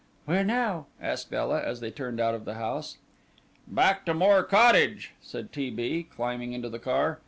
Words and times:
"Where 0.25 0.43
now?" 0.43 0.87
asked 0.99 1.31
Ela, 1.31 1.61
as 1.61 1.79
they 1.79 1.91
turned 1.91 2.19
out 2.19 2.33
of 2.33 2.43
the 2.43 2.55
house. 2.55 2.97
"Back 3.67 4.03
to 4.07 4.15
Moor 4.15 4.41
Cottage," 4.41 5.13
said 5.21 5.53
T. 5.53 5.69
B., 5.69 6.01
climbing 6.11 6.53
into 6.53 6.69
the 6.69 6.79
car. 6.79 7.19